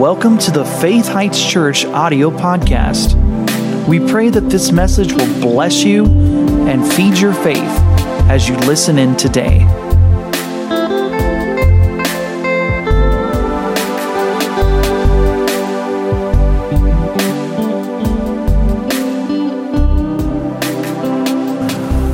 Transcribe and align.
Welcome 0.00 0.38
to 0.38 0.50
the 0.50 0.64
Faith 0.64 1.08
Heights 1.08 1.46
Church 1.46 1.84
audio 1.84 2.30
podcast. 2.30 3.16
We 3.86 4.00
pray 4.00 4.30
that 4.30 4.48
this 4.48 4.72
message 4.72 5.12
will 5.12 5.40
bless 5.42 5.84
you 5.84 6.06
and 6.06 6.90
feed 6.90 7.18
your 7.18 7.34
faith 7.34 7.60
as 8.30 8.48
you 8.48 8.56
listen 8.60 8.98
in 8.98 9.14
today. 9.14 9.58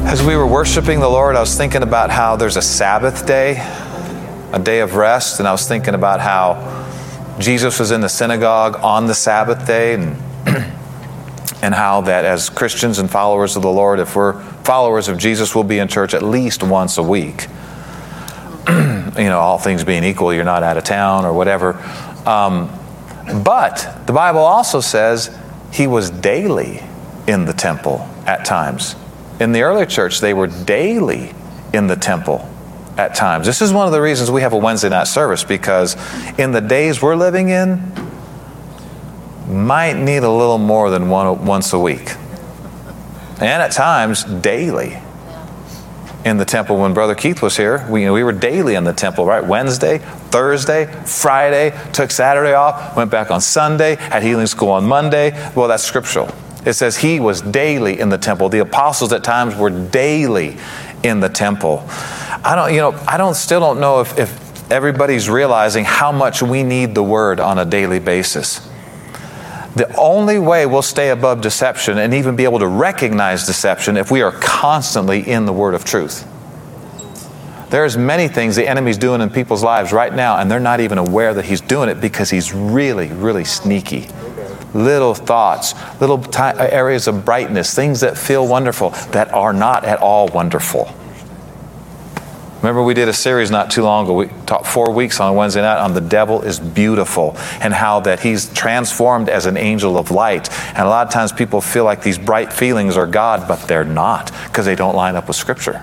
As 0.04 0.24
we 0.24 0.34
were 0.34 0.44
worshiping 0.44 0.98
the 0.98 1.08
Lord, 1.08 1.36
I 1.36 1.40
was 1.40 1.56
thinking 1.56 1.84
about 1.84 2.10
how 2.10 2.34
there's 2.34 2.56
a 2.56 2.62
Sabbath 2.62 3.26
day, 3.26 3.58
a 4.52 4.58
day 4.58 4.80
of 4.80 4.96
rest, 4.96 5.38
and 5.38 5.46
I 5.46 5.52
was 5.52 5.68
thinking 5.68 5.94
about 5.94 6.18
how 6.18 6.75
Jesus 7.38 7.78
was 7.78 7.90
in 7.90 8.00
the 8.00 8.08
synagogue 8.08 8.76
on 8.82 9.06
the 9.06 9.14
Sabbath 9.14 9.66
day, 9.66 9.94
and, 9.94 10.16
and 11.62 11.74
how 11.74 12.00
that 12.02 12.24
as 12.24 12.48
Christians 12.48 12.98
and 12.98 13.10
followers 13.10 13.56
of 13.56 13.62
the 13.62 13.70
Lord, 13.70 14.00
if 14.00 14.16
we're 14.16 14.40
followers 14.64 15.08
of 15.08 15.18
Jesus, 15.18 15.54
we'll 15.54 15.64
be 15.64 15.78
in 15.78 15.88
church 15.88 16.14
at 16.14 16.22
least 16.22 16.62
once 16.62 16.96
a 16.96 17.02
week. 17.02 17.48
you 18.68 19.28
know, 19.28 19.38
all 19.38 19.58
things 19.58 19.84
being 19.84 20.02
equal, 20.02 20.32
you're 20.32 20.44
not 20.44 20.62
out 20.62 20.78
of 20.78 20.84
town 20.84 21.24
or 21.26 21.32
whatever. 21.34 21.74
Um, 22.26 22.70
but 23.44 24.06
the 24.06 24.12
Bible 24.12 24.40
also 24.40 24.80
says 24.80 25.36
he 25.72 25.86
was 25.86 26.10
daily 26.10 26.82
in 27.26 27.44
the 27.44 27.52
temple 27.52 28.08
at 28.24 28.44
times. 28.44 28.96
In 29.40 29.52
the 29.52 29.62
early 29.62 29.84
church, 29.84 30.20
they 30.20 30.32
were 30.32 30.46
daily 30.46 31.34
in 31.74 31.86
the 31.86 31.96
temple 31.96 32.50
at 32.96 33.14
times. 33.14 33.46
This 33.46 33.62
is 33.62 33.72
one 33.72 33.86
of 33.86 33.92
the 33.92 34.00
reasons 34.00 34.30
we 34.30 34.42
have 34.42 34.52
a 34.52 34.58
Wednesday 34.58 34.88
night 34.88 35.06
service 35.06 35.44
because 35.44 35.96
in 36.38 36.52
the 36.52 36.60
days 36.60 37.02
we're 37.02 37.16
living 37.16 37.48
in, 37.48 37.92
might 39.48 39.94
need 39.94 40.18
a 40.18 40.30
little 40.30 40.58
more 40.58 40.90
than 40.90 41.08
one 41.08 41.44
once 41.44 41.72
a 41.72 41.78
week. 41.78 42.14
And 43.38 43.62
at 43.62 43.72
times, 43.72 44.24
daily 44.24 44.98
in 46.24 46.38
the 46.38 46.44
temple. 46.44 46.78
When 46.78 46.92
Brother 46.92 47.14
Keith 47.14 47.40
was 47.40 47.56
here, 47.56 47.86
we, 47.88 48.10
we 48.10 48.24
were 48.24 48.32
daily 48.32 48.74
in 48.74 48.82
the 48.82 48.92
temple, 48.92 49.24
right? 49.24 49.44
Wednesday, 49.44 49.98
Thursday, 49.98 50.86
Friday, 51.04 51.72
took 51.92 52.10
Saturday 52.10 52.52
off, 52.52 52.96
went 52.96 53.12
back 53.12 53.30
on 53.30 53.40
Sunday, 53.40 53.94
had 53.94 54.24
healing 54.24 54.46
school 54.46 54.70
on 54.70 54.84
Monday. 54.84 55.30
Well, 55.54 55.68
that's 55.68 55.84
scriptural. 55.84 56.28
It 56.64 56.72
says 56.72 56.96
he 56.96 57.20
was 57.20 57.42
daily 57.42 58.00
in 58.00 58.08
the 58.08 58.18
temple. 58.18 58.48
The 58.48 58.58
apostles 58.58 59.12
at 59.12 59.22
times 59.22 59.54
were 59.54 59.70
daily 59.70 60.56
in 61.04 61.20
the 61.20 61.28
temple. 61.28 61.88
I 62.44 62.54
don't, 62.54 62.72
you 62.72 62.80
know, 62.80 62.92
I 63.06 63.16
don't 63.16 63.34
still 63.34 63.60
don't 63.60 63.80
know 63.80 64.00
if, 64.00 64.18
if 64.18 64.70
everybody's 64.70 65.28
realizing 65.28 65.84
how 65.84 66.12
much 66.12 66.42
we 66.42 66.62
need 66.62 66.94
the 66.94 67.02
word 67.02 67.40
on 67.40 67.58
a 67.58 67.64
daily 67.64 67.98
basis. 67.98 68.66
The 69.74 69.94
only 69.96 70.38
way 70.38 70.64
we'll 70.64 70.82
stay 70.82 71.10
above 71.10 71.42
deception 71.42 71.98
and 71.98 72.14
even 72.14 72.34
be 72.34 72.44
able 72.44 72.60
to 72.60 72.66
recognize 72.66 73.44
deception 73.44 73.96
if 73.96 74.10
we 74.10 74.22
are 74.22 74.32
constantly 74.32 75.20
in 75.20 75.44
the 75.44 75.52
word 75.52 75.74
of 75.74 75.84
truth. 75.84 76.26
There's 77.68 77.96
many 77.96 78.28
things 78.28 78.56
the 78.56 78.66
enemy's 78.66 78.96
doing 78.96 79.20
in 79.20 79.28
people's 79.28 79.62
lives 79.62 79.92
right 79.92 80.14
now, 80.14 80.38
and 80.38 80.50
they're 80.50 80.60
not 80.60 80.80
even 80.80 80.98
aware 80.98 81.34
that 81.34 81.44
he's 81.44 81.60
doing 81.60 81.88
it 81.88 82.00
because 82.00 82.30
he's 82.30 82.54
really, 82.54 83.08
really 83.08 83.44
sneaky. 83.44 84.08
Little 84.72 85.14
thoughts, 85.14 85.74
little 86.00 86.18
t- 86.22 86.38
uh, 86.38 86.68
areas 86.68 87.08
of 87.08 87.24
brightness, 87.24 87.74
things 87.74 88.00
that 88.00 88.16
feel 88.16 88.46
wonderful 88.46 88.90
that 89.10 89.32
are 89.34 89.52
not 89.52 89.84
at 89.84 89.98
all 90.00 90.28
wonderful. 90.28 90.94
Remember, 92.66 92.82
we 92.82 92.94
did 92.94 93.08
a 93.08 93.12
series 93.12 93.48
not 93.48 93.70
too 93.70 93.84
long 93.84 94.06
ago. 94.06 94.14
We 94.14 94.26
taught 94.44 94.66
four 94.66 94.90
weeks 94.90 95.20
on 95.20 95.36
Wednesday 95.36 95.62
night 95.62 95.78
on 95.78 95.94
the 95.94 96.00
devil 96.00 96.42
is 96.42 96.58
beautiful 96.58 97.36
and 97.60 97.72
how 97.72 98.00
that 98.00 98.18
he's 98.18 98.52
transformed 98.54 99.28
as 99.28 99.46
an 99.46 99.56
angel 99.56 99.96
of 99.96 100.10
light. 100.10 100.50
And 100.70 100.78
a 100.78 100.88
lot 100.88 101.06
of 101.06 101.12
times 101.12 101.30
people 101.30 101.60
feel 101.60 101.84
like 101.84 102.02
these 102.02 102.18
bright 102.18 102.52
feelings 102.52 102.96
are 102.96 103.06
God, 103.06 103.46
but 103.46 103.68
they're 103.68 103.84
not 103.84 104.32
because 104.48 104.66
they 104.66 104.74
don't 104.74 104.96
line 104.96 105.14
up 105.14 105.28
with 105.28 105.36
Scripture. 105.36 105.80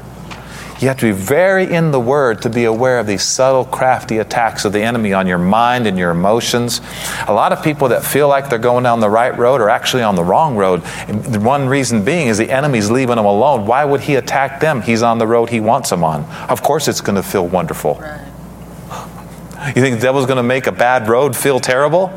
You 0.84 0.90
have 0.90 0.98
to 0.98 1.06
be 1.06 1.12
very 1.14 1.74
in 1.74 1.92
the 1.92 2.00
Word 2.00 2.42
to 2.42 2.50
be 2.50 2.66
aware 2.66 3.00
of 3.00 3.08
these 3.08 3.24
subtle, 3.24 3.64
crafty 3.64 4.18
attacks 4.18 4.66
of 4.66 4.74
the 4.74 4.82
enemy 4.82 5.14
on 5.14 5.28
your 5.28 5.38
mind 5.38 5.88
and 5.88 5.98
your 5.98 6.12
emotions. 6.12 6.82
A 7.26 7.32
lot 7.32 7.54
of 7.54 7.64
people 7.64 7.88
that 7.88 8.04
feel 8.04 8.28
like 8.28 8.50
they're 8.50 8.60
going 8.60 8.84
down 8.84 9.00
the 9.00 9.10
right 9.10 9.36
road 9.38 9.62
are 9.62 9.70
actually 9.70 10.04
on 10.04 10.16
the 10.16 10.26
wrong 10.26 10.58
road. 10.58 10.84
And 11.08 11.46
one 11.46 11.70
reason 11.70 12.04
being 12.04 12.28
is 12.28 12.38
the 12.38 12.52
enemy's 12.52 12.92
leaving 12.92 13.16
them 13.16 13.24
alone. 13.24 13.66
Why 13.66 13.86
would 13.86 14.02
he 14.02 14.16
attack 14.16 14.60
them? 14.60 14.82
He's 14.82 15.04
on 15.04 15.20
the 15.20 15.26
road 15.26 15.50
he 15.50 15.62
wants 15.62 15.90
them 15.90 16.04
on. 16.04 16.26
Of 16.50 16.62
course, 16.62 16.90
it's 16.90 17.00
going 17.00 17.16
to 17.16 17.24
feel 17.24 17.48
wonderful. 17.48 18.04
You 19.68 19.82
think 19.82 19.96
the 19.96 20.02
devil's 20.02 20.26
going 20.26 20.36
to 20.36 20.44
make 20.44 20.68
a 20.68 20.74
bad 20.74 21.08
road 21.08 21.34
feel 21.34 21.62
terrible? 21.62 22.08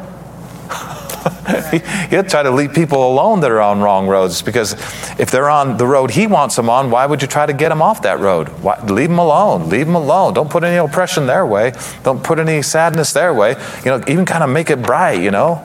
He'll 2.11 2.25
try 2.25 2.43
to 2.43 2.51
leave 2.51 2.73
people 2.73 3.11
alone 3.11 3.41
that 3.41 3.51
are 3.51 3.61
on 3.61 3.81
wrong 3.81 4.07
roads 4.07 4.43
because 4.43 4.73
if 5.19 5.31
they're 5.31 5.49
on 5.49 5.77
the 5.77 5.87
road 5.87 6.11
he 6.11 6.27
wants 6.27 6.57
them 6.57 6.69
on, 6.69 6.91
why 6.91 7.07
would 7.07 7.23
you 7.23 7.29
try 7.29 7.47
to 7.47 7.53
get 7.53 7.71
them 7.71 7.83
off 7.83 8.03
that 8.03 8.21
road? 8.21 8.49
Why, 8.61 8.81
leave 8.85 9.09
them 9.09 9.19
alone. 9.19 9.69
Leave 9.69 9.87
them 9.87 9.95
alone. 9.95 10.35
Don't 10.35 10.51
put 10.51 10.65
any 10.65 10.77
oppression 10.77 11.27
their 11.27 11.47
way. 11.47 11.73
Don't 12.03 12.23
put 12.23 12.39
any 12.39 12.63
sadness 12.63 13.13
their 13.13 13.35
way. 13.35 13.57
You 13.85 13.93
know, 13.93 14.05
even 14.07 14.25
kind 14.25 14.45
of 14.45 14.51
make 14.51 14.71
it 14.71 14.83
bright, 14.83 15.21
you 15.23 15.31
know? 15.31 15.57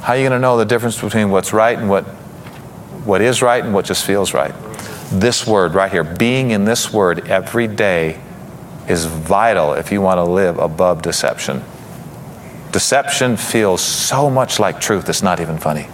How 0.00 0.12
are 0.12 0.16
you 0.16 0.22
going 0.22 0.32
to 0.32 0.38
know 0.38 0.56
the 0.56 0.66
difference 0.66 1.00
between 1.00 1.30
what's 1.30 1.52
right 1.52 1.78
and 1.78 1.88
what, 1.88 2.04
what 3.04 3.20
is 3.20 3.42
right 3.42 3.64
and 3.64 3.74
what 3.74 3.84
just 3.84 4.04
feels 4.04 4.34
right? 4.34 4.54
This 5.10 5.46
word 5.46 5.74
right 5.74 5.90
here, 5.90 6.04
being 6.04 6.50
in 6.50 6.64
this 6.64 6.92
word 6.92 7.28
every 7.28 7.66
day 7.66 8.20
is 8.88 9.06
vital 9.06 9.74
if 9.74 9.90
you 9.90 10.00
want 10.00 10.18
to 10.18 10.24
live 10.24 10.58
above 10.58 11.02
deception. 11.02 11.62
Deception 12.74 13.36
feels 13.36 13.80
so 13.80 14.28
much 14.28 14.58
like 14.58 14.80
truth, 14.80 15.08
it's 15.08 15.22
not 15.22 15.38
even 15.38 15.58
funny. 15.58 15.86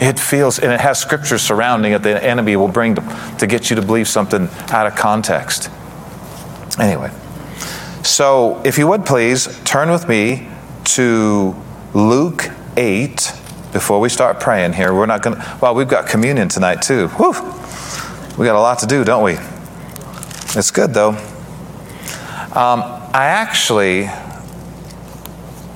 It 0.00 0.16
feels, 0.16 0.60
and 0.60 0.72
it 0.72 0.80
has 0.80 1.00
scripture 1.00 1.38
surrounding 1.38 1.90
it 1.90 2.04
the 2.04 2.22
enemy 2.22 2.54
will 2.54 2.68
bring 2.68 2.94
to, 2.94 3.34
to 3.40 3.48
get 3.48 3.68
you 3.68 3.74
to 3.74 3.82
believe 3.82 4.06
something 4.06 4.48
out 4.70 4.86
of 4.86 4.94
context. 4.94 5.68
Anyway, 6.78 7.10
so 8.04 8.62
if 8.64 8.78
you 8.78 8.86
would 8.86 9.04
please 9.04 9.60
turn 9.64 9.90
with 9.90 10.08
me 10.08 10.48
to 10.84 11.56
Luke 11.94 12.48
8 12.76 13.32
before 13.72 13.98
we 13.98 14.08
start 14.08 14.38
praying 14.38 14.74
here. 14.74 14.94
We're 14.94 15.06
not 15.06 15.22
going 15.22 15.36
to, 15.36 15.58
well, 15.60 15.74
we've 15.74 15.88
got 15.88 16.06
communion 16.08 16.48
tonight 16.48 16.80
too. 16.82 17.08
Whew. 17.08 17.32
We 18.38 18.46
got 18.46 18.54
a 18.54 18.60
lot 18.60 18.78
to 18.78 18.86
do, 18.86 19.02
don't 19.02 19.24
we? 19.24 19.32
It's 20.56 20.70
good 20.70 20.94
though. 20.94 21.16
Um, 22.54 22.84
I 23.12 23.24
actually 23.24 24.08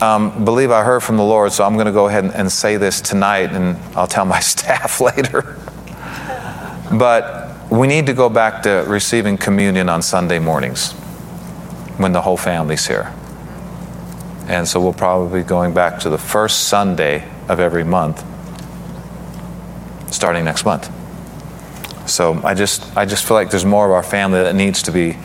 um, 0.01 0.45
believe 0.45 0.71
I 0.71 0.85
heard 0.85 1.01
from 1.01 1.17
the 1.17 1.25
Lord, 1.25 1.53
so 1.53 1.65
I'm 1.65 1.75
going 1.75 1.87
to 1.87 1.93
go 1.93 2.09
ahead 2.09 2.25
and, 2.25 2.35
and 2.35 2.53
say 2.53 2.77
this 2.77 3.01
tonight, 3.01 3.51
and 3.53 3.77
I'll 3.97 4.07
tell 4.07 4.25
my 4.25 4.41
staff 4.55 5.01
later. 5.01 5.57
but 6.93 7.71
we 7.71 7.87
need 7.87 8.07
to 8.07 8.15
go 8.15 8.29
back 8.29 8.63
to 8.63 8.85
receiving 8.87 9.37
communion 9.37 9.89
on 9.89 10.03
Sunday 10.03 10.39
mornings 10.39 10.93
when 11.99 12.13
the 12.13 12.23
whole 12.23 12.37
family's 12.37 12.87
here. 12.87 13.13
And 14.49 14.69
so 14.69 14.81
we'll 14.81 14.93
probably 14.93 15.43
be 15.43 15.49
going 15.49 15.75
back 15.75 15.99
to 16.01 16.11
the 16.11 16.19
first 16.19 16.69
Sunday 16.69 17.29
of 17.49 17.59
every 17.59 17.85
month 17.85 18.25
starting 20.11 20.45
next 20.45 20.65
month. 20.65 20.91
So 22.09 22.41
I 22.45 22.55
just 22.55 22.97
I 22.97 23.05
just 23.05 23.27
feel 23.27 23.37
like 23.37 23.51
there's 23.51 23.65
more 23.65 23.85
of 23.85 23.93
our 23.93 24.03
family 24.03 24.43
that 24.43 24.55
needs 24.55 24.83
to 24.85 24.93
be 24.93 25.17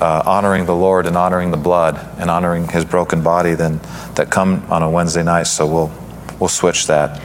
uh, 0.00 0.22
honoring 0.26 0.66
the 0.66 0.74
Lord 0.74 1.06
and 1.06 1.16
honoring 1.16 1.50
the 1.50 1.56
blood 1.56 1.98
and 2.18 2.30
honoring 2.30 2.68
His 2.68 2.84
broken 2.84 3.22
body 3.22 3.54
than 3.54 3.78
that 4.14 4.28
come 4.30 4.64
on 4.70 4.82
a 4.82 4.90
Wednesday 4.90 5.22
night. 5.22 5.44
So 5.44 5.66
we'll 5.66 5.92
we'll 6.40 6.48
switch 6.48 6.86
that. 6.86 7.20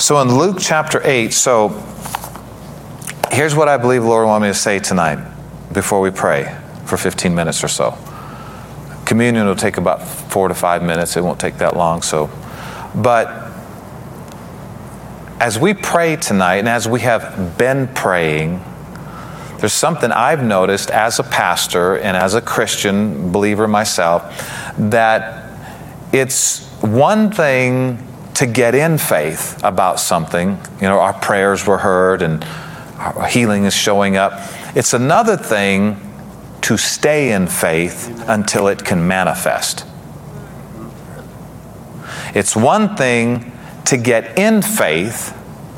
So 0.00 0.20
in 0.20 0.36
Luke 0.36 0.58
chapter 0.60 1.00
eight, 1.04 1.32
so 1.32 1.68
here's 3.30 3.54
what 3.54 3.68
I 3.68 3.76
believe 3.76 4.02
the 4.02 4.08
Lord 4.08 4.26
wanted 4.26 4.46
me 4.46 4.52
to 4.52 4.58
say 4.58 4.78
tonight 4.78 5.18
before 5.72 6.00
we 6.00 6.10
pray 6.10 6.58
for 6.84 6.96
15 6.96 7.34
minutes 7.34 7.64
or 7.64 7.68
so. 7.68 7.96
Communion 9.04 9.46
will 9.46 9.56
take 9.56 9.76
about 9.76 10.02
four 10.02 10.48
to 10.48 10.54
five 10.54 10.82
minutes. 10.82 11.16
It 11.16 11.22
won't 11.22 11.40
take 11.40 11.58
that 11.58 11.76
long. 11.76 12.02
So, 12.02 12.30
but 12.94 13.46
as 15.38 15.58
we 15.58 15.74
pray 15.74 16.16
tonight, 16.16 16.56
and 16.56 16.68
as 16.68 16.88
we 16.88 17.00
have 17.00 17.58
been 17.58 17.88
praying 17.88 18.62
there's 19.58 19.72
something 19.72 20.12
I've 20.12 20.42
noticed 20.42 20.90
as 20.90 21.18
a 21.18 21.22
pastor 21.22 21.96
and 21.96 22.16
as 22.16 22.34
a 22.34 22.40
Christian 22.40 23.32
believer 23.32 23.66
myself 23.66 24.22
that 24.78 25.44
it's 26.12 26.66
one 26.80 27.30
thing 27.30 28.02
to 28.34 28.46
get 28.46 28.74
in 28.74 28.98
faith 28.98 29.58
about 29.64 29.98
something. 29.98 30.58
You 30.80 30.88
know, 30.88 31.00
our 31.00 31.14
prayers 31.14 31.66
were 31.66 31.78
heard 31.78 32.22
and 32.22 32.44
our 32.98 33.26
healing 33.26 33.64
is 33.64 33.74
showing 33.74 34.16
up. 34.16 34.32
It's 34.74 34.92
another 34.92 35.36
thing 35.36 36.00
to 36.62 36.76
stay 36.76 37.32
in 37.32 37.46
faith 37.46 38.24
until 38.26 38.68
it 38.68 38.84
can 38.84 39.06
manifest. 39.06 39.86
It's 42.34 42.56
one 42.56 42.96
thing 42.96 43.52
to 43.86 43.96
get 43.96 44.38
in 44.38 44.62
faith 44.62 45.35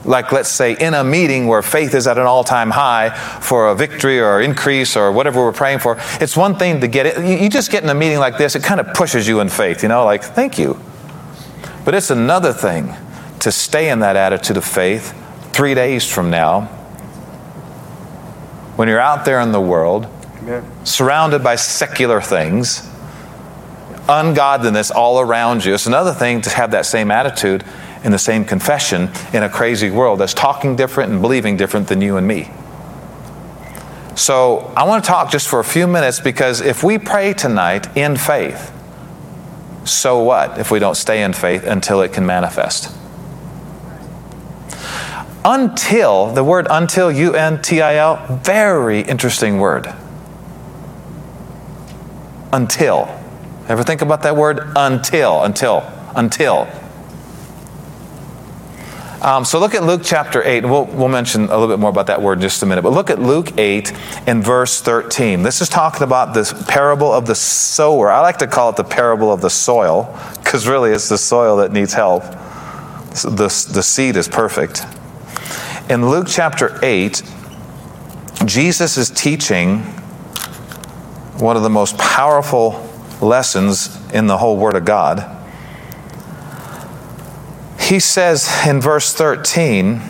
like 0.09 0.33
let's 0.33 0.49
say 0.49 0.75
in 0.81 0.95
a 0.95 1.05
meeting 1.05 1.47
where 1.47 1.63
faith 1.63 1.95
is 1.95 2.07
at 2.07 2.17
an 2.17 2.25
all-time 2.25 2.71
high 2.71 3.11
for 3.41 3.69
a 3.69 3.75
victory 3.75 4.19
or 4.19 4.41
increase 4.41 4.97
or 4.97 5.13
whatever 5.13 5.45
we're 5.45 5.53
praying 5.53 5.79
for 5.79 5.99
it's 6.21 6.37
one 6.37 6.57
thing 6.57 6.81
to 6.81 6.89
get 6.89 7.07
it. 7.07 7.41
You 7.43 7.49
just 7.51 7.71
get 7.71 7.83
in 7.83 7.91
a 7.91 7.95
meeting 7.95 8.19
like 8.19 8.39
this 8.39 8.57
it 8.57 8.65
kind 8.65 8.81
of 8.81 8.95
pushes 8.95 9.29
you 9.29 9.41
in 9.41 9.49
faith 9.49 9.83
you 9.83 9.89
know 9.89 10.05
like 10.05 10.25
thank 10.25 10.59
you. 10.59 10.81
But 11.85 11.95
it's 11.95 12.11
another 12.11 12.53
thing 12.53 12.95
to 13.41 13.53
stay 13.53 13.91
in 13.91 14.01
that 14.01 14.17
attitude 14.17 14.57
of 14.57 14.65
faith 14.65 15.15
three 15.53 15.75
days 15.75 16.11
from 16.11 16.31
now 16.31 16.63
when 18.77 18.89
you're 18.89 19.01
out 19.01 19.25
there 19.25 19.41
in 19.41 19.53
the 19.53 19.61
world 19.61 20.07
Amen. 20.39 20.65
surrounded 20.85 21.45
by 21.45 21.57
secular 21.57 22.21
things 22.21 22.89
ungodliness 24.09 24.91
all 24.91 25.21
around 25.21 25.65
you. 25.65 25.75
It's 25.75 25.87
another 25.87 26.15
thing 26.15 26.41
to 26.43 26.51
have 26.51 26.71
that 26.71 26.87
same 26.87 27.11
attitude 27.11 27.63
in 28.05 28.13
the 28.13 28.19
same 28.19 28.45
confession 28.45 29.11
in 29.33 29.43
a 29.43 29.49
crazy 29.49 29.91
world 29.91 30.21
that's 30.21 30.35
talking 30.35 30.77
different 30.77 31.13
and 31.13 31.21
believing 31.21 31.57
different 31.57 31.89
than 31.89 32.01
you 32.01 32.17
and 32.17 32.27
me. 32.27 32.51
So, 34.15 34.73
I 34.77 34.85
want 34.85 35.05
to 35.05 35.09
talk 35.09 35.31
just 35.31 35.47
for 35.47 35.61
a 35.61 35.65
few 35.65 35.87
minutes 35.87 36.19
because 36.19 36.61
if 36.61 36.83
we 36.83 36.99
pray 36.99 37.35
tonight 37.35 37.97
in 37.97 38.17
faith, 38.17 38.73
so 39.85 40.23
what 40.23 40.59
if 40.59 40.71
we 40.71 40.79
don't 40.81 40.97
stay 40.97 41.23
in 41.23 41.33
faith 41.33 41.65
until 41.65 42.03
it 42.03 42.13
can 42.13 42.27
manifest? 42.27 42.95
Until, 45.45 46.33
the 46.33 46.43
word 46.43 46.67
until, 46.69 47.13
U 47.13 47.35
N 47.35 47.63
T 47.63 47.81
I 47.81 47.95
L, 47.97 48.41
very 48.43 49.01
interesting 49.01 49.61
word. 49.61 49.87
Until. 52.53 53.09
Ever 53.69 53.83
think 53.83 54.03
about 54.03 54.23
that 54.23 54.37
word? 54.37 54.61
Until, 54.75 55.43
until, 55.45 55.91
until. 56.17 56.67
Um, 59.21 59.45
so 59.45 59.59
look 59.59 59.75
at 59.75 59.83
Luke 59.83 60.03
chapter 60.05 60.45
8, 60.45 60.59
and 60.59 60.71
we'll, 60.71 60.85
we'll 60.85 61.09
mention 61.09 61.45
a 61.47 61.59
little 61.59 61.67
bit 61.67 61.81
more 61.81 61.91
about 61.91 62.07
that 62.07 62.23
word 62.23 62.35
in 62.35 62.43
just 62.43 62.63
a 62.63 62.67
minute. 62.67 62.83
But 62.83 62.93
look 62.93 63.11
at 63.11 63.21
Luke 63.21 63.59
8 63.59 63.93
and 64.29 64.45
verse 64.45 64.81
13. 64.81 65.43
This 65.43 65.61
is 65.61 65.69
talking 65.69 66.05
about 66.05 66.35
this 66.35 66.53
parable 66.69 67.13
of 67.13 67.27
the 67.27 67.35
sower. 67.35 68.13
I 68.13 68.21
like 68.21 68.39
to 68.39 68.47
call 68.47 68.71
it 68.71 68.77
the 68.77 68.85
parable 68.85 69.33
of 69.33 69.41
the 69.41 69.51
soil, 69.51 70.17
because 70.37 70.69
really 70.69 70.93
it's 70.93 71.09
the 71.09 71.19
soil 71.19 71.57
that 71.57 71.73
needs 71.73 71.93
help. 71.93 72.23
The, 72.23 73.67
the 73.73 73.83
seed 73.83 74.17
is 74.17 74.29
perfect. 74.29 74.85
In 75.91 76.09
Luke 76.09 76.29
chapter 76.29 76.79
8, 76.81 77.21
Jesus 78.45 78.97
is 78.97 79.11
teaching 79.11 79.81
one 81.39 81.57
of 81.57 81.65
the 81.65 81.71
most 81.71 81.99
powerful 81.99 82.89
lessons 83.21 83.99
in 84.13 84.29
the 84.29 84.39
whole 84.39 84.57
Word 84.57 84.77
of 84.77 84.85
God 84.85 85.38
he 87.89 87.99
says 87.99 88.51
in 88.67 88.83
verse 88.83 89.15
13, 89.15 90.03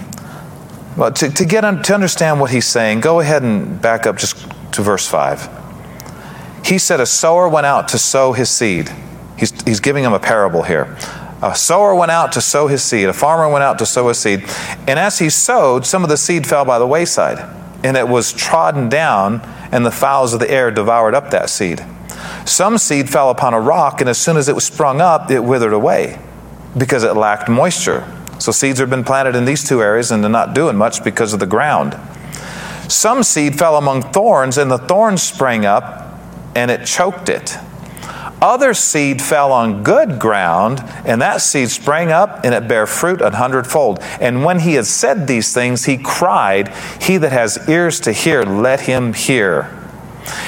well, 0.97 1.13
to, 1.13 1.31
to 1.31 1.45
get 1.45 1.61
to 1.61 1.95
understand 1.95 2.41
what 2.41 2.51
he's 2.51 2.67
saying, 2.67 3.01
go 3.01 3.21
ahead 3.21 3.45
and 3.45 3.81
back 3.81 4.05
up 4.05 4.17
just 4.17 4.37
to 4.73 4.83
verse 4.83 5.07
5. 5.07 5.49
He 6.65 6.77
said, 6.77 6.99
A 6.99 7.07
sower 7.07 7.49
went 7.49 7.67
out 7.67 7.87
to 7.89 7.99
sow 7.99 8.33
his 8.33 8.51
seed. 8.51 8.91
He's, 9.39 9.53
he's 9.63 9.79
giving 9.79 10.03
him 10.03 10.13
a 10.13 10.19
parable 10.19 10.65
here. 10.65 10.97
A 11.41 11.55
sower 11.55 11.95
went 11.95 12.11
out 12.11 12.33
to 12.33 12.41
sow 12.41 12.67
his 12.67 12.83
seed. 12.83 13.09
A 13.09 13.13
farmer 13.13 13.49
went 13.49 13.63
out 13.63 13.79
to 13.79 13.87
sow 13.87 14.09
his 14.09 14.19
seed. 14.19 14.41
And 14.89 14.99
as 14.99 15.21
he 15.21 15.31
sowed, 15.31 15.87
some 15.87 16.03
of 16.03 16.09
the 16.09 16.17
seed 16.17 16.49
fell 16.49 16.65
by 16.65 16.81
the 16.81 16.87
wayside, 16.87 17.39
and 17.85 17.97
it 17.97 18.09
was 18.09 18.33
trodden 18.33 18.89
down, 18.89 19.41
and 19.71 19.87
the 19.87 19.93
fowls 19.93 20.35
of 20.35 20.41
the 20.41 20.51
air 20.51 20.73
devoured 20.73 21.15
up 21.15 21.31
that 21.31 21.49
seed. 21.49 21.85
Some 22.45 22.77
seed 22.77 23.09
fell 23.09 23.31
upon 23.31 23.55
a 23.55 23.61
rock, 23.61 24.01
and 24.01 24.11
as 24.11 24.19
soon 24.19 24.37
as 24.37 24.49
it 24.49 24.57
was 24.57 24.65
sprung 24.65 25.01
up, 25.01 25.31
it 25.31 25.45
withered 25.45 25.73
away 25.73 26.19
because 26.79 27.03
it 27.03 27.15
lacked 27.15 27.49
moisture. 27.49 28.07
So 28.39 28.53
seeds 28.53 28.79
have 28.79 28.91
been 28.91 29.05
planted 29.05 29.35
in 29.35 29.45
these 29.45 29.69
two 29.69 29.83
areas 29.83 30.11
and 30.11 30.23
they're 30.23 30.31
not 30.31 30.55
doing 30.55 30.77
much 30.77 31.03
because 31.03 31.33
of 31.33 31.41
the 31.41 31.47
ground. 31.47 31.99
Some 32.89 33.23
seed 33.23 33.59
fell 33.59 33.77
among 33.77 34.01
thorns, 34.13 34.57
and 34.57 34.71
the 34.71 34.79
thorns 34.79 35.23
sprang 35.23 35.67
up 35.67 36.19
and 36.57 36.71
it 36.71 36.87
choked 36.87 37.29
it. 37.29 37.57
Other 38.41 38.73
seed 38.73 39.21
fell 39.21 39.53
on 39.53 39.83
good 39.83 40.19
ground, 40.19 40.83
and 41.05 41.21
that 41.21 41.43
seed 41.43 41.71
sprang 41.71 42.13
up 42.13 42.45
and 42.45 42.55
it 42.55 42.69
bare 42.69 42.87
fruit 42.87 43.21
an 43.21 43.35
hundredfold. 43.35 43.99
And 44.21 44.45
when 44.45 44.61
he 44.61 44.75
had 44.75 44.87
said 44.87 45.27
these 45.27 45.53
things, 45.53 45.85
he 45.85 45.99
cried, 45.99 46.73
He 47.03 47.19
that 47.19 47.33
has 47.33 47.69
ears 47.69 48.01
to 48.01 48.13
hear, 48.13 48.45
let 48.45 48.81
him 48.81 49.13
hear. 49.13 49.78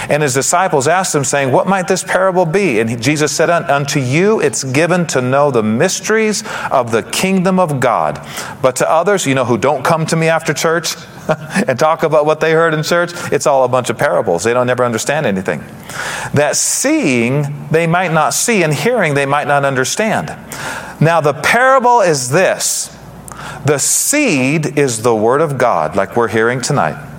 And 0.08 0.22
his 0.22 0.34
disciples 0.34 0.88
asked 0.88 1.14
him, 1.14 1.25
saying, 1.25 1.52
What 1.52 1.67
might 1.67 1.88
this 1.88 2.02
parable 2.02 2.44
be? 2.44 2.81
And 2.81 3.00
Jesus 3.02 3.32
said, 3.32 3.50
Unto 3.50 4.00
you 4.00 4.40
it's 4.40 4.64
given 4.64 5.06
to 5.08 5.20
know 5.20 5.50
the 5.50 5.62
mysteries 5.62 6.43
of 6.70 6.90
the 6.93 7.02
kingdom 7.02 7.58
of 7.58 7.81
God. 7.81 8.26
But 8.61 8.76
to 8.76 8.90
others, 8.90 9.26
you 9.26 9.34
know, 9.34 9.44
who 9.44 9.58
don't 9.58 9.84
come 9.84 10.06
to 10.06 10.17
me 10.17 10.28
after 10.28 10.52
church 10.52 10.96
and 11.69 11.78
talk 11.78 12.02
about 12.02 12.26
what 12.26 12.40
they 12.40 12.52
heard 12.52 12.75
in 12.75 12.82
church, 12.82 13.12
it's 13.32 13.46
all 13.46 13.64
a 13.64 13.69
bunch 13.69 13.90
of 13.90 13.99
parables. 13.99 14.44
They 14.44 14.52
don't 14.52 14.67
never 14.67 14.84
understand 14.84 15.26
anything. 15.26 15.61
That 16.34 16.56
seeing 16.56 17.69
they 17.70 17.87
might 17.87 18.12
not 18.12 18.34
see, 18.34 18.62
and 18.62 18.75
hearing 18.75 19.14
they 19.14 19.26
might 19.26 19.46
not 19.46 19.64
understand. 19.64 20.28
Now, 21.00 21.20
the 21.20 21.34
parable 21.34 22.00
is 22.00 22.31
this 22.31 22.96
the 23.64 23.78
seed 23.78 24.78
is 24.78 25.02
the 25.02 25.14
word 25.14 25.40
of 25.40 25.58
God, 25.58 25.96
like 25.96 26.17
we're 26.17 26.28
hearing 26.28 26.61
tonight. 26.61 27.10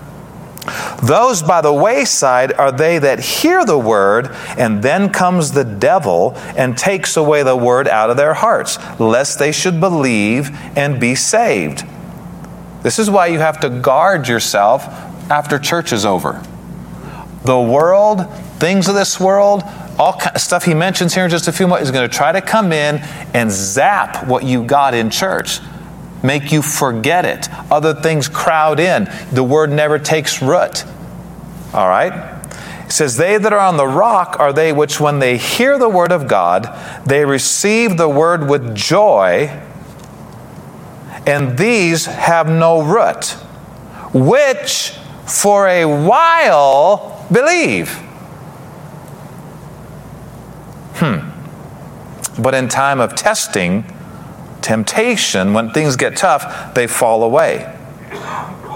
Those 1.02 1.42
by 1.42 1.62
the 1.62 1.74
wayside 1.74 2.54
are 2.54 2.72
they 2.72 3.00
that 3.00 3.20
hear 3.20 3.66
the 3.66 3.78
word, 3.78 4.30
and 4.58 4.84
then 4.84 5.10
comes 5.10 5.52
the 5.52 5.64
devil 5.64 6.34
and 6.56 6.78
takes 6.78 7.18
away 7.18 7.42
the 7.42 7.56
word 7.56 7.88
out 7.88 8.12
of 8.12 8.18
their 8.18 8.36
hearts, 8.36 8.78
lest 9.00 9.40
they 9.40 9.52
should 9.52 9.80
believe 9.80 10.50
and 10.78 11.00
be 11.00 11.16
saved. 11.16 11.84
This 12.84 13.00
is 13.00 13.10
why 13.10 13.28
you 13.28 13.40
have 13.40 13.60
to 13.62 13.70
guard 13.70 14.28
yourself 14.28 14.86
after 15.32 15.58
church 15.58 15.92
is 15.92 16.06
over. 16.06 16.44
The 17.46 17.60
world, 17.60 18.32
things 18.60 18.88
of 18.88 18.94
this 18.94 19.20
world, 19.20 19.64
all 19.98 20.20
stuff 20.38 20.66
he 20.66 20.74
mentions 20.74 21.16
here 21.16 21.26
in 21.26 21.32
just 21.32 21.48
a 21.48 21.52
few 21.52 21.68
moments 21.68 21.90
is 21.90 21.92
going 21.92 22.08
to 22.08 22.16
try 22.16 22.32
to 22.32 22.42
come 22.42 22.72
in 22.72 22.98
and 23.34 23.52
zap 23.52 24.28
what 24.28 24.44
you 24.44 24.64
got 24.64 24.94
in 24.94 25.10
church 25.10 25.60
make 26.24 26.52
you 26.52 26.62
forget 26.62 27.26
it. 27.26 27.50
Other 27.72 27.94
things 27.94 28.28
crowd 28.28 28.80
in. 28.80 29.10
The 29.32 29.44
word 29.44 29.72
never 29.72 30.00
takes 30.00 30.42
root. 30.42 30.86
All 31.74 31.88
right? 31.88 32.42
It 32.86 32.92
says, 32.92 33.18
They 33.18 33.38
that 33.38 33.54
are 33.54 33.60
on 33.60 33.78
the 33.78 33.88
rock 33.88 34.36
are 34.40 34.52
they 34.52 34.74
which, 34.74 35.00
when 35.00 35.20
they 35.20 35.38
hear 35.38 35.78
the 35.78 35.90
word 35.90 36.12
of 36.12 36.28
God, 36.28 36.78
they 37.06 37.24
receive 37.24 37.98
the 37.98 38.10
word 38.10 38.50
with 38.50 38.76
joy, 38.76 39.48
and 41.26 41.58
these 41.58 42.06
have 42.06 42.50
no 42.50 42.82
root, 42.82 43.30
which 44.14 44.94
for 45.26 45.68
a 45.68 45.86
while 45.86 47.26
believe. 47.32 47.94
Hmm. 50.96 51.30
But 52.42 52.54
in 52.54 52.68
time 52.68 53.00
of 53.00 53.16
testing, 53.16 53.86
temptation, 54.62 55.54
when 55.54 55.72
things 55.72 55.96
get 55.96 56.16
tough, 56.16 56.74
they 56.74 56.88
fall 56.88 57.24
away. 57.24 57.78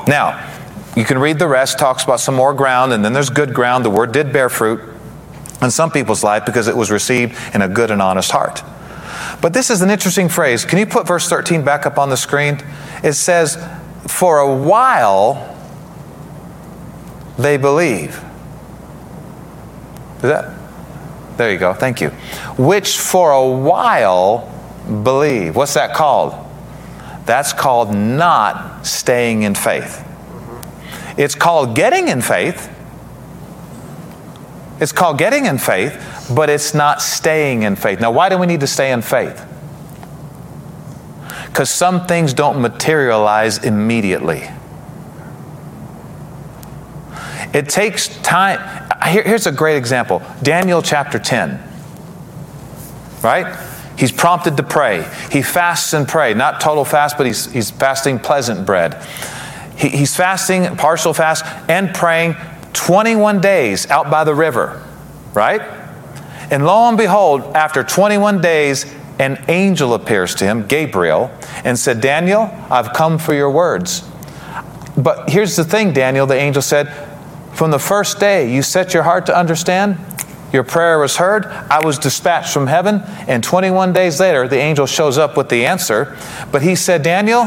Now, 0.07 0.51
you 0.95 1.03
can 1.03 1.17
read 1.17 1.39
the 1.39 1.47
rest, 1.47 1.77
talks 1.77 2.03
about 2.03 2.19
some 2.19 2.35
more 2.35 2.53
ground, 2.53 2.93
and 2.93 3.03
then 3.03 3.13
there's 3.13 3.29
good 3.29 3.53
ground. 3.53 3.83
The 3.83 3.89
word 3.89 4.11
did 4.11 4.31
bear 4.31 4.49
fruit 4.49 4.81
in 5.61 5.71
some 5.71 5.91
people's 5.91 6.23
life 6.23 6.45
because 6.45 6.67
it 6.67 6.75
was 6.75 6.91
received 6.91 7.37
in 7.53 7.61
a 7.61 7.67
good 7.67 7.91
and 7.91 8.01
honest 8.01 8.31
heart. 8.31 8.63
But 9.41 9.53
this 9.53 9.69
is 9.69 9.81
an 9.81 9.89
interesting 9.89 10.29
phrase. 10.29 10.63
Can 10.63 10.79
you 10.79 10.85
put 10.85 11.05
verse 11.05 11.27
13 11.27 11.63
back 11.63 11.85
up 11.85 11.97
on 11.97 12.09
the 12.09 12.17
screen? 12.17 12.61
It 13.03 13.13
says, 13.13 13.57
For 14.07 14.39
a 14.39 14.55
while 14.55 15.55
they 17.37 17.57
believe. 17.57 18.23
Is 20.17 20.21
that? 20.21 20.57
There 21.37 21.51
you 21.51 21.57
go. 21.57 21.73
Thank 21.73 21.99
you. 21.99 22.09
Which 22.57 22.97
for 22.97 23.31
a 23.31 23.45
while 23.45 24.51
believe. 25.03 25.55
What's 25.55 25.73
that 25.73 25.93
called? 25.93 26.33
That's 27.25 27.53
called 27.53 27.93
not 27.93 28.85
staying 28.85 29.43
in 29.43 29.55
faith. 29.55 30.03
It's 31.17 31.35
called 31.35 31.75
getting 31.75 32.07
in 32.07 32.21
faith. 32.21 32.71
It's 34.79 34.91
called 34.91 35.17
getting 35.17 35.45
in 35.45 35.57
faith, 35.57 36.29
but 36.33 36.49
it's 36.49 36.73
not 36.73 37.01
staying 37.01 37.63
in 37.63 37.75
faith. 37.75 37.99
Now, 37.99 38.11
why 38.11 38.29
do 38.29 38.37
we 38.37 38.45
need 38.45 38.59
to 38.59 38.67
stay 38.67 38.91
in 38.91 39.01
faith? 39.01 39.43
Because 41.47 41.69
some 41.69 42.05
things 42.05 42.33
don't 42.33 42.61
materialize 42.61 43.63
immediately. 43.63 44.49
It 47.53 47.69
takes 47.69 48.09
time. 48.21 48.59
Here, 49.07 49.23
here's 49.23 49.47
a 49.47 49.51
great 49.51 49.77
example 49.77 50.21
Daniel 50.43 50.81
chapter 50.81 51.17
10. 51.17 51.63
Right? 53.23 53.74
He's 53.97 54.11
prompted 54.11 54.57
to 54.57 54.63
pray. 54.63 55.09
He 55.31 55.41
fasts 55.41 55.93
and 55.93 56.07
pray. 56.07 56.33
Not 56.33 56.59
total 56.59 56.85
fast, 56.85 57.17
but 57.17 57.25
he's, 57.25 57.51
he's 57.51 57.71
fasting 57.71 58.19
pleasant 58.19 58.65
bread. 58.65 59.01
He, 59.77 59.89
he's 59.89 60.15
fasting, 60.15 60.75
partial 60.75 61.13
fast, 61.13 61.45
and 61.69 61.93
praying 61.93 62.35
21 62.73 63.41
days 63.41 63.89
out 63.89 64.09
by 64.11 64.23
the 64.23 64.35
river, 64.35 64.83
right? 65.33 65.61
And 66.51 66.65
lo 66.65 66.87
and 66.87 66.97
behold, 66.97 67.41
after 67.55 67.83
21 67.83 68.41
days, 68.41 68.85
an 69.17 69.43
angel 69.47 69.93
appears 69.93 70.35
to 70.35 70.45
him, 70.45 70.67
Gabriel, 70.67 71.31
and 71.63 71.79
said, 71.79 72.01
Daniel, 72.01 72.53
I've 72.69 72.93
come 72.93 73.17
for 73.17 73.33
your 73.33 73.49
words. 73.49 74.07
But 74.97 75.29
here's 75.29 75.55
the 75.55 75.63
thing, 75.63 75.93
Daniel, 75.93 76.25
the 76.25 76.35
angel 76.35 76.61
said, 76.61 76.93
from 77.53 77.71
the 77.71 77.79
first 77.79 78.19
day 78.19 78.53
you 78.53 78.61
set 78.61 78.93
your 78.93 79.03
heart 79.03 79.25
to 79.27 79.37
understand, 79.37 79.97
your 80.55 80.63
prayer 80.63 80.97
was 80.97 81.17
heard. 81.17 81.45
I 81.45 81.85
was 81.85 81.99
dispatched 81.99 82.51
from 82.51 82.65
heaven. 82.65 83.01
And 83.27 83.43
21 83.43 83.93
days 83.93 84.19
later, 84.19 84.47
the 84.47 84.57
angel 84.57 84.87
shows 84.87 85.17
up 85.17 85.37
with 85.37 85.49
the 85.49 85.65
answer. 85.65 86.17
But 86.51 86.63
he 86.63 86.75
said, 86.75 87.03
Daniel, 87.03 87.43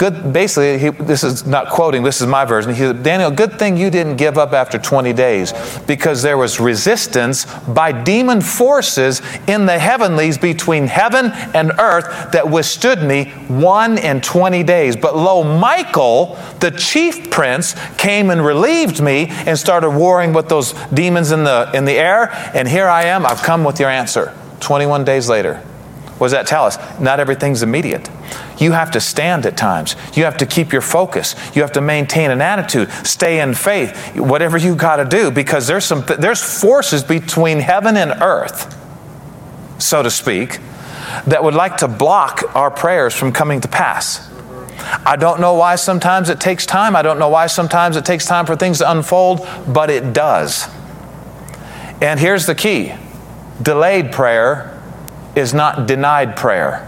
good 0.00 0.32
basically 0.32 0.78
he, 0.78 0.88
this 0.88 1.22
is 1.22 1.46
not 1.46 1.68
quoting 1.68 2.02
this 2.02 2.22
is 2.22 2.26
my 2.26 2.46
version. 2.46 2.72
He 2.72 2.78
said 2.78 3.02
daniel 3.02 3.30
good 3.30 3.58
thing 3.58 3.76
you 3.76 3.90
didn't 3.90 4.16
give 4.16 4.38
up 4.38 4.54
after 4.54 4.78
20 4.78 5.12
days 5.12 5.52
because 5.86 6.22
there 6.22 6.38
was 6.38 6.58
resistance 6.58 7.44
by 7.68 7.92
demon 7.92 8.40
forces 8.40 9.20
in 9.46 9.66
the 9.66 9.78
heavenlies 9.78 10.38
between 10.38 10.86
heaven 10.86 11.26
and 11.52 11.72
earth 11.78 12.32
that 12.32 12.48
withstood 12.48 13.02
me 13.02 13.26
one 13.48 13.98
in 13.98 14.22
20 14.22 14.62
days. 14.62 14.96
But 14.96 15.14
lo 15.14 15.44
michael 15.44 16.38
the 16.60 16.70
chief 16.70 17.30
prince 17.30 17.74
came 17.98 18.30
and 18.30 18.42
relieved 18.42 19.02
me 19.02 19.26
and 19.28 19.58
started 19.58 19.90
warring 19.90 20.32
with 20.32 20.48
those 20.48 20.72
demons 20.94 21.30
in 21.30 21.44
the 21.44 21.70
in 21.74 21.84
the 21.84 21.98
air. 21.98 22.30
And 22.54 22.66
here 22.66 22.88
i 22.88 23.04
am. 23.04 23.26
I've 23.26 23.42
come 23.42 23.64
with 23.64 23.78
your 23.78 23.90
answer. 23.90 24.32
21 24.60 25.04
days 25.04 25.28
later 25.28 25.62
what 26.20 26.26
does 26.26 26.32
that 26.32 26.46
tell 26.46 26.66
us? 26.66 26.76
Not 27.00 27.18
everything's 27.18 27.62
immediate. 27.62 28.10
You 28.58 28.72
have 28.72 28.90
to 28.90 29.00
stand 29.00 29.46
at 29.46 29.56
times. 29.56 29.96
You 30.12 30.24
have 30.24 30.36
to 30.36 30.44
keep 30.44 30.70
your 30.70 30.82
focus. 30.82 31.34
You 31.56 31.62
have 31.62 31.72
to 31.72 31.80
maintain 31.80 32.30
an 32.30 32.42
attitude. 32.42 32.90
Stay 33.06 33.40
in 33.40 33.54
faith. 33.54 34.18
Whatever 34.18 34.58
you 34.58 34.74
got 34.74 34.96
to 34.96 35.06
do, 35.06 35.30
because 35.30 35.66
there's 35.66 35.86
some 35.86 36.04
there's 36.18 36.42
forces 36.60 37.02
between 37.02 37.60
heaven 37.60 37.96
and 37.96 38.10
earth, 38.20 38.76
so 39.78 40.02
to 40.02 40.10
speak, 40.10 40.58
that 41.26 41.42
would 41.42 41.54
like 41.54 41.78
to 41.78 41.88
block 41.88 42.54
our 42.54 42.70
prayers 42.70 43.14
from 43.14 43.32
coming 43.32 43.62
to 43.62 43.68
pass. 43.68 44.30
I 45.06 45.16
don't 45.16 45.40
know 45.40 45.54
why 45.54 45.76
sometimes 45.76 46.28
it 46.28 46.38
takes 46.38 46.66
time. 46.66 46.96
I 46.96 47.00
don't 47.00 47.18
know 47.18 47.30
why 47.30 47.46
sometimes 47.46 47.96
it 47.96 48.04
takes 48.04 48.26
time 48.26 48.44
for 48.44 48.56
things 48.56 48.76
to 48.78 48.90
unfold, 48.90 49.48
but 49.66 49.88
it 49.88 50.12
does. 50.12 50.68
And 52.02 52.20
here's 52.20 52.44
the 52.44 52.54
key 52.54 52.92
delayed 53.62 54.12
prayer 54.12 54.69
is 55.34 55.54
not 55.54 55.86
denied 55.86 56.36
prayer. 56.36 56.86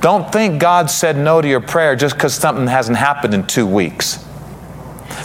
Don't 0.00 0.30
think 0.32 0.60
God 0.60 0.90
said 0.90 1.16
no 1.16 1.40
to 1.40 1.48
your 1.48 1.60
prayer 1.60 1.96
just 1.96 2.14
because 2.14 2.34
something 2.34 2.66
hasn't 2.66 2.98
happened 2.98 3.34
in 3.34 3.46
two 3.46 3.66
weeks. 3.66 4.24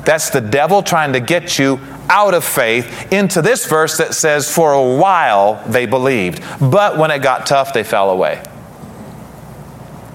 That's 0.05 0.29
the 0.29 0.41
devil 0.41 0.81
trying 0.83 1.13
to 1.13 1.19
get 1.19 1.59
you 1.59 1.79
out 2.09 2.33
of 2.33 2.43
faith 2.43 3.11
into 3.11 3.41
this 3.41 3.65
verse 3.65 3.97
that 3.97 4.13
says, 4.13 4.53
For 4.53 4.73
a 4.73 4.97
while 4.97 5.63
they 5.67 5.85
believed, 5.85 6.43
but 6.59 6.97
when 6.97 7.11
it 7.11 7.21
got 7.21 7.45
tough, 7.45 7.73
they 7.73 7.83
fell 7.83 8.09
away. 8.09 8.43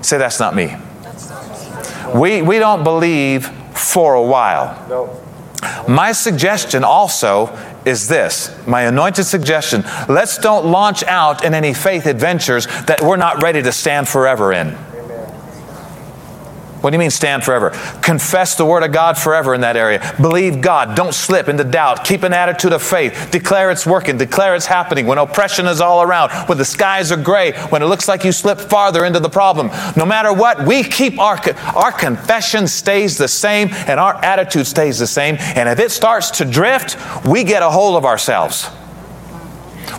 Say, 0.01 0.19
that's 0.19 0.41
not 0.41 0.55
me. 0.55 0.77
We, 2.15 2.43
we 2.43 2.59
don't 2.59 2.85
believe 2.85 3.47
for 3.77 4.15
a 4.15 4.23
while. 4.23 4.89
No. 4.89 5.19
My 5.89 6.12
suggestion 6.12 6.85
also 6.85 7.47
is 7.85 8.09
this 8.09 8.55
my 8.67 8.83
anointed 8.83 9.25
suggestion 9.25 9.83
let's 10.09 10.39
don't 10.39 10.67
launch 10.67 11.03
out 11.05 11.45
in 11.45 11.55
any 11.55 11.75
faith 11.75 12.07
adventures 12.07 12.67
that 12.87 13.01
we're 13.01 13.17
not 13.17 13.43
ready 13.43 13.62
to 13.62 13.73
stand 13.73 14.09
forever 14.09 14.53
in. 14.53 14.77
What 16.83 16.91
do 16.91 16.97
you 16.97 16.99
mean 16.99 17.11
stand 17.11 17.45
forever? 17.45 17.71
Confess 18.03 18.57
the 18.57 18.67
word 18.67 18.83
of 18.83 18.91
God 18.91 19.17
forever 19.17 19.55
in 19.55 19.61
that 19.61 19.77
area. 19.77 20.15
Believe 20.21 20.61
God. 20.61 20.97
Don't 20.97 21.15
slip 21.15 21.49
into 21.49 21.62
doubt. 21.62 22.05
Keep 22.05 22.25
an 22.25 22.33
attitude 22.33 22.73
of 22.73 22.83
faith. 22.83 23.31
Declare 23.31 23.71
it's 23.71 23.87
working. 23.87 24.19
Declare 24.19 24.57
it's 24.57 24.67
happening. 24.67 25.07
When 25.07 25.19
oppression 25.19 25.67
is 25.67 25.81
all 25.81 26.03
around, 26.03 26.33
when 26.49 26.59
the 26.59 26.65
skies 26.65 27.12
are 27.12 27.17
gray, 27.17 27.53
when 27.69 27.83
it 27.83 27.87
looks 27.87 28.09
like 28.09 28.25
you 28.25 28.33
slip 28.33 28.59
farther 28.59 29.05
into 29.05 29.21
the 29.21 29.31
problem. 29.31 29.69
No 29.97 30.05
matter 30.05 30.33
what, 30.33 30.67
we 30.67 30.83
keep 30.83 31.21
our, 31.21 31.39
our 31.75 31.93
confession 31.93 32.67
stays 32.67 33.17
the 33.17 33.29
same 33.29 33.69
and 33.73 34.01
our 34.01 34.17
attitude 34.25 34.67
stays 34.67 34.99
the 34.99 35.07
same. 35.07 35.37
And 35.39 35.69
if 35.69 35.79
it 35.79 35.93
starts 35.93 36.31
to 36.39 36.45
drift, 36.45 36.97
we 37.25 37.45
get 37.45 37.62
a 37.62 37.71
hold 37.71 37.97
of 37.97 38.05
ourselves. 38.05 38.69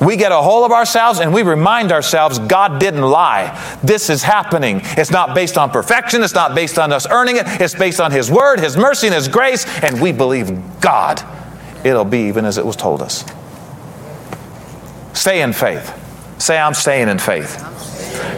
We 0.01 0.15
get 0.15 0.31
a 0.31 0.37
hold 0.37 0.65
of 0.65 0.71
ourselves 0.71 1.19
and 1.19 1.33
we 1.33 1.43
remind 1.43 1.91
ourselves 1.91 2.39
God 2.39 2.79
didn't 2.79 3.01
lie. 3.01 3.77
This 3.83 4.09
is 4.09 4.23
happening. 4.23 4.81
It's 4.83 5.11
not 5.11 5.35
based 5.35 5.57
on 5.57 5.69
perfection, 5.69 6.23
it's 6.23 6.33
not 6.33 6.55
based 6.55 6.79
on 6.79 6.91
us 6.91 7.07
earning 7.09 7.37
it, 7.37 7.43
it's 7.47 7.75
based 7.75 7.99
on 7.99 8.11
His 8.11 8.31
Word, 8.31 8.59
His 8.59 8.77
mercy, 8.77 9.07
and 9.07 9.15
His 9.15 9.27
grace, 9.27 9.65
and 9.83 10.01
we 10.01 10.11
believe 10.11 10.51
God. 10.81 11.23
It'll 11.83 12.05
be 12.05 12.27
even 12.27 12.45
as 12.45 12.57
it 12.57 12.65
was 12.65 12.75
told 12.75 13.01
us. 13.01 13.25
Stay 15.13 15.41
in 15.41 15.53
faith. 15.53 15.99
Say, 16.41 16.57
I'm 16.57 16.73
staying 16.73 17.07
in 17.07 17.19
faith. 17.19 17.59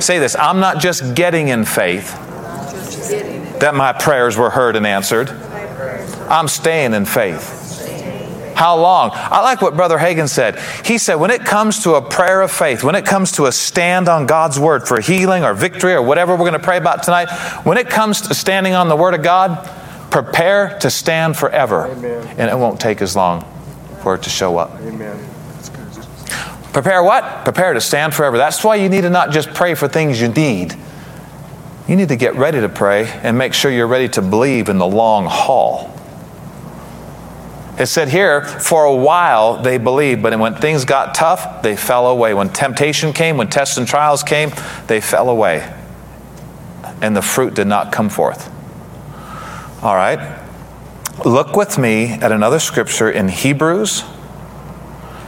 Say 0.01 0.19
this 0.19 0.35
I'm 0.35 0.59
not 0.59 0.79
just 0.79 1.15
getting 1.15 1.47
in 1.47 1.65
faith 1.65 2.21
that 3.59 3.73
my 3.73 3.93
prayers 3.93 4.37
were 4.37 4.49
heard 4.49 4.75
and 4.75 4.85
answered, 4.85 5.29
I'm 6.29 6.47
staying 6.47 6.93
in 6.93 7.05
faith. 7.05 7.64
How 8.55 8.77
long? 8.77 9.11
I 9.13 9.41
like 9.41 9.61
what 9.61 9.75
Brother 9.75 9.97
Hagin 9.97 10.29
said. 10.29 10.57
He 10.85 10.97
said, 10.97 11.15
when 11.15 11.29
it 11.29 11.43
comes 11.43 11.83
to 11.83 11.95
a 11.95 12.01
prayer 12.01 12.41
of 12.41 12.51
faith, 12.51 12.83
when 12.83 12.95
it 12.95 13.05
comes 13.05 13.33
to 13.33 13.45
a 13.45 13.51
stand 13.51 14.07
on 14.07 14.25
God's 14.25 14.57
word 14.57 14.87
for 14.87 15.01
healing 15.01 15.43
or 15.43 15.53
victory 15.53 15.93
or 15.93 16.01
whatever 16.01 16.33
we're 16.33 16.49
going 16.49 16.53
to 16.53 16.59
pray 16.59 16.77
about 16.77 17.03
tonight, 17.03 17.29
when 17.63 17.77
it 17.77 17.89
comes 17.89 18.21
to 18.21 18.33
standing 18.33 18.73
on 18.73 18.87
the 18.87 18.95
word 18.95 19.13
of 19.13 19.21
God, 19.21 19.69
prepare 20.09 20.79
to 20.79 20.89
stand 20.89 21.35
forever. 21.35 21.87
Amen. 21.87 22.27
And 22.37 22.49
it 22.49 22.57
won't 22.57 22.79
take 22.79 23.01
as 23.01 23.15
long 23.15 23.45
for 24.01 24.15
it 24.15 24.23
to 24.23 24.29
show 24.29 24.57
up. 24.57 24.79
Amen. 24.81 25.19
Prepare 26.71 27.03
what? 27.03 27.43
Prepare 27.43 27.73
to 27.73 27.81
stand 27.81 28.13
forever. 28.13 28.37
That's 28.37 28.63
why 28.63 28.75
you 28.75 28.89
need 28.89 29.01
to 29.01 29.09
not 29.09 29.31
just 29.31 29.53
pray 29.53 29.75
for 29.75 29.87
things 29.87 30.21
you 30.21 30.27
need. 30.27 30.75
You 31.87 31.95
need 31.95 32.09
to 32.09 32.15
get 32.15 32.35
ready 32.35 32.59
to 32.61 32.69
pray 32.69 33.07
and 33.07 33.37
make 33.37 33.53
sure 33.53 33.71
you're 33.71 33.87
ready 33.87 34.09
to 34.09 34.21
believe 34.21 34.69
in 34.69 34.77
the 34.77 34.87
long 34.87 35.25
haul. 35.25 35.94
It 37.77 37.87
said 37.87 38.07
here, 38.07 38.41
for 38.41 38.85
a 38.85 38.95
while 38.95 39.61
they 39.61 39.77
believed, 39.77 40.23
but 40.23 40.37
when 40.39 40.55
things 40.55 40.85
got 40.85 41.13
tough, 41.13 41.61
they 41.61 41.75
fell 41.75 42.07
away. 42.07 42.33
When 42.33 42.49
temptation 42.49 43.11
came, 43.11 43.37
when 43.37 43.49
tests 43.49 43.77
and 43.77 43.85
trials 43.85 44.23
came, 44.23 44.51
they 44.87 45.01
fell 45.01 45.29
away. 45.29 45.73
And 47.01 47.15
the 47.15 47.21
fruit 47.21 47.53
did 47.53 47.67
not 47.67 47.91
come 47.91 48.09
forth. 48.09 48.49
All 49.83 49.95
right. 49.95 50.41
Look 51.25 51.55
with 51.55 51.77
me 51.77 52.13
at 52.13 52.31
another 52.31 52.59
scripture 52.59 53.09
in 53.09 53.27
Hebrews 53.27 54.03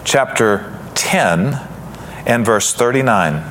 chapter 0.06 0.80
10 0.96 1.60
and 2.26 2.46
verse 2.46 2.74
39. 2.74 3.44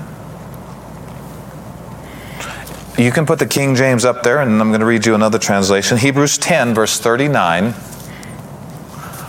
You 2.98 3.12
can 3.12 3.26
put 3.26 3.38
the 3.38 3.46
King 3.46 3.74
James 3.74 4.06
up 4.06 4.22
there, 4.22 4.40
and 4.40 4.58
I'm 4.58 4.68
going 4.68 4.80
to 4.80 4.86
read 4.86 5.04
you 5.04 5.14
another 5.14 5.38
translation. 5.38 5.98
Hebrews 5.98 6.38
10, 6.38 6.74
verse 6.74 6.98
39. 6.98 7.74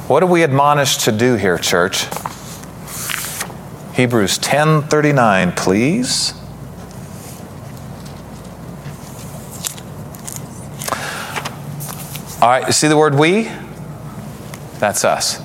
What 0.08 0.24
are 0.24 0.28
we 0.28 0.44
admonished 0.44 1.02
to 1.02 1.12
do 1.12 1.36
here, 1.36 1.58
church? 1.58 2.06
Hebrews 3.94 4.38
10:39, 4.38 5.52
please. 5.52 6.34
All 12.42 12.48
right, 12.48 12.74
see 12.74 12.88
the 12.88 12.96
word 12.96 13.16
we? 13.16 13.52
That's 14.80 15.04
us. 15.04 15.42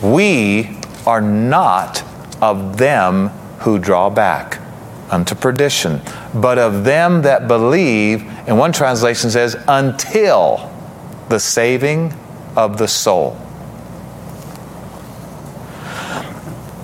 We 0.00 0.78
are 1.06 1.20
not 1.20 2.02
of 2.40 2.78
them 2.78 3.28
who 3.58 3.78
draw 3.78 4.08
back 4.08 4.60
unto 5.10 5.34
perdition, 5.34 6.00
but 6.32 6.58
of 6.58 6.84
them 6.84 7.20
that 7.20 7.48
believe, 7.48 8.24
and 8.46 8.56
one 8.56 8.72
translation 8.72 9.30
says, 9.30 9.56
until 9.68 10.70
the 11.28 11.38
saving 11.38 12.14
of 12.56 12.78
the 12.78 12.88
soul. 12.88 13.36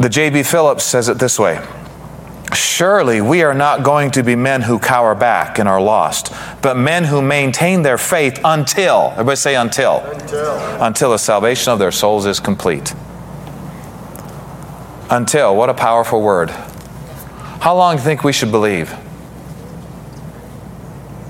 The 0.00 0.08
J.B. 0.08 0.44
Phillips 0.44 0.84
says 0.84 1.08
it 1.08 1.18
this 1.18 1.38
way 1.38 1.64
Surely 2.54 3.20
we 3.20 3.42
are 3.42 3.54
not 3.54 3.82
going 3.82 4.12
to 4.12 4.22
be 4.22 4.36
men 4.36 4.62
who 4.62 4.78
cower 4.78 5.14
back 5.14 5.58
and 5.58 5.68
are 5.68 5.80
lost, 5.80 6.32
but 6.62 6.76
men 6.76 7.04
who 7.04 7.20
maintain 7.20 7.82
their 7.82 7.98
faith 7.98 8.40
until, 8.44 9.08
everybody 9.12 9.36
say 9.36 9.56
until, 9.56 9.98
until, 9.98 10.56
until 10.80 11.10
the 11.10 11.18
salvation 11.18 11.72
of 11.72 11.78
their 11.78 11.90
souls 11.90 12.24
is 12.24 12.38
complete. 12.38 12.94
Until, 15.10 15.56
what 15.56 15.68
a 15.68 15.74
powerful 15.74 16.22
word. 16.22 16.50
How 17.60 17.74
long 17.76 17.96
do 17.96 18.02
you 18.02 18.04
think 18.04 18.22
we 18.22 18.32
should 18.32 18.52
believe? 18.52 18.90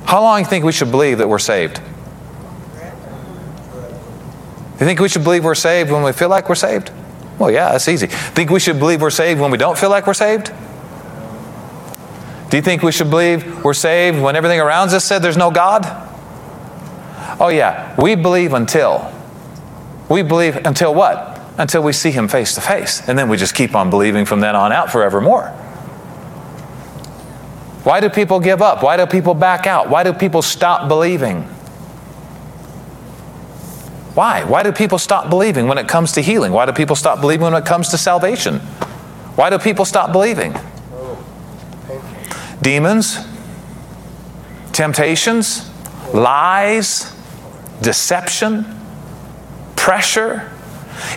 How 0.04 0.23
long 0.23 0.38
do 0.38 0.45
you 0.45 0.50
think 0.50 0.64
we 0.64 0.73
should 0.73 0.90
believe 0.90 1.18
that 1.18 1.28
we're 1.28 1.38
saved? 1.38 1.80
You 4.80 4.87
think 4.87 5.00
we 5.00 5.08
should 5.08 5.25
believe 5.25 5.44
we're 5.44 5.54
saved 5.56 5.90
when 5.90 6.02
we 6.02 6.12
feel 6.12 6.28
like 6.28 6.49
we're 6.49 6.54
saved? 6.54 6.92
Well, 7.38 7.50
yeah, 7.50 7.73
that's 7.73 7.88
easy. 7.88 8.06
Think 8.06 8.50
we 8.50 8.61
should 8.61 8.78
believe 8.78 9.00
we're 9.00 9.11
saved 9.11 9.40
when 9.40 9.50
we 9.50 9.58
don't 9.58 9.76
feel 9.76 9.90
like 9.90 10.06
we're 10.06 10.14
saved? 10.14 10.52
Do 12.50 12.56
you 12.56 12.62
think 12.62 12.82
we 12.82 12.92
should 12.92 13.11
believe 13.11 13.64
we're 13.64 13.75
saved 13.75 14.20
when 14.20 14.37
everything 14.37 14.61
around 14.61 14.90
us 14.90 15.04
said 15.04 15.20
there's 15.20 15.37
no 15.37 15.50
God? 15.50 15.85
Oh, 17.40 17.49
yeah. 17.49 17.94
We 18.00 18.14
believe 18.14 18.52
until. 18.52 19.12
We 20.08 20.23
believe 20.23 20.56
until 20.56 20.94
what? 20.94 21.40
Until 21.58 21.82
we 21.82 21.92
see 21.92 22.11
Him 22.11 22.28
face 22.28 22.54
to 22.54 22.61
face. 22.61 23.06
And 23.08 23.18
then 23.18 23.28
we 23.28 23.37
just 23.37 23.54
keep 23.54 23.75
on 23.75 23.90
believing 23.90 24.25
from 24.25 24.40
then 24.40 24.56
on 24.56 24.73
out 24.73 24.90
forevermore. 24.90 25.49
Why 27.85 28.00
do 28.00 28.08
people 28.08 28.40
give 28.40 28.62
up? 28.62 28.82
Why 28.82 28.97
do 28.97 29.06
people 29.06 29.35
back 29.35 29.66
out? 29.66 29.88
Why 29.88 30.02
do 30.02 30.12
people 30.12 30.42
stop 30.42 30.88
believing? 30.88 31.49
Why? 34.18 34.42
Why 34.42 34.64
do 34.64 34.72
people 34.72 34.98
stop 34.98 35.30
believing 35.30 35.68
when 35.68 35.78
it 35.78 35.87
comes 35.87 36.10
to 36.14 36.20
healing? 36.20 36.50
Why 36.50 36.66
do 36.66 36.72
people 36.72 36.96
stop 36.96 37.20
believing 37.20 37.44
when 37.44 37.54
it 37.54 37.64
comes 37.64 37.90
to 37.90 37.98
salvation? 37.98 38.58
Why 39.37 39.48
do 39.48 39.60
people 39.60 39.84
stop 39.84 40.10
believing? 40.10 40.56
Demons, 42.60 43.16
temptations, 44.72 45.70
lies, 46.12 47.14
deception, 47.80 48.66
pressure. 49.76 50.50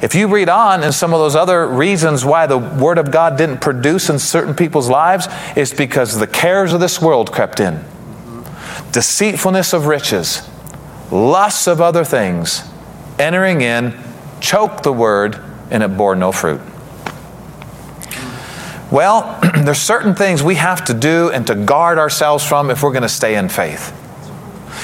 If 0.03 0.13
you 0.13 0.27
read 0.27 0.47
on 0.47 0.83
in 0.83 0.91
some 0.91 1.11
of 1.11 1.19
those 1.19 1.35
other 1.35 1.67
reasons 1.67 2.23
why 2.23 2.45
the 2.45 2.59
Word 2.59 2.99
of 2.99 3.09
God 3.09 3.35
didn't 3.35 3.61
produce 3.61 4.11
in 4.11 4.19
certain 4.19 4.53
people's 4.53 4.91
lives, 4.91 5.27
it's 5.55 5.73
because 5.73 6.19
the 6.19 6.27
cares 6.27 6.71
of 6.71 6.79
this 6.79 7.01
world 7.01 7.31
crept 7.31 7.59
in. 7.59 7.83
Deceitfulness 8.91 9.73
of 9.73 9.87
riches, 9.87 10.47
lusts 11.09 11.65
of 11.65 11.81
other 11.81 12.05
things, 12.05 12.70
entering 13.21 13.61
in, 13.61 13.97
choked 14.41 14.83
the 14.83 14.91
Word, 14.91 15.39
and 15.69 15.83
it 15.83 15.95
bore 15.95 16.15
no 16.15 16.31
fruit. 16.31 16.59
Well, 18.91 19.39
there's 19.63 19.79
certain 19.79 20.15
things 20.15 20.43
we 20.43 20.55
have 20.55 20.83
to 20.85 20.93
do 20.93 21.29
and 21.31 21.47
to 21.47 21.55
guard 21.55 21.97
ourselves 21.97 22.45
from 22.45 22.69
if 22.69 22.83
we're 22.83 22.91
going 22.91 23.03
to 23.03 23.09
stay 23.09 23.35
in 23.35 23.47
faith. 23.47 23.97